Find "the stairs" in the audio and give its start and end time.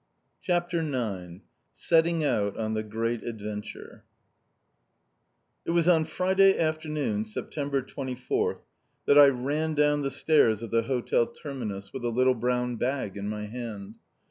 10.01-10.63